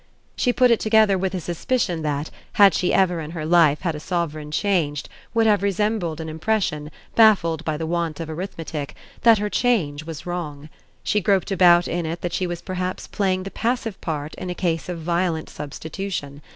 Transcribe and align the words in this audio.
She 0.35 0.51
put 0.51 0.71
it 0.71 0.79
together 0.79 1.15
with 1.15 1.35
a 1.35 1.39
suspicion 1.39 2.01
that, 2.01 2.31
had 2.53 2.73
she 2.73 2.91
ever 2.91 3.19
in 3.19 3.29
her 3.37 3.45
life 3.45 3.81
had 3.81 3.93
a 3.93 3.99
sovereign 3.99 4.49
changed, 4.49 5.09
would 5.35 5.45
have 5.45 5.61
resembled 5.61 6.19
an 6.19 6.27
impression, 6.27 6.89
baffled 7.13 7.63
by 7.65 7.77
the 7.77 7.85
want 7.85 8.19
of 8.19 8.27
arithmetic, 8.27 8.95
that 9.21 9.37
her 9.37 9.47
change 9.47 10.03
was 10.03 10.25
wrong: 10.25 10.69
she 11.03 11.21
groped 11.21 11.51
about 11.51 11.87
in 11.87 12.07
it 12.07 12.21
that 12.21 12.33
she 12.33 12.47
was 12.47 12.63
perhaps 12.63 13.05
playing 13.05 13.43
the 13.43 13.51
passive 13.51 14.01
part 14.01 14.33
in 14.39 14.49
a 14.49 14.55
case 14.55 14.89
of 14.89 14.99
violent 15.03 15.51
substitution. 15.51 16.41